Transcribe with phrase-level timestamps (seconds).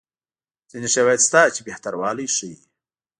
[0.69, 2.53] ځیني شواهد شته چې بهتروالی ښيي.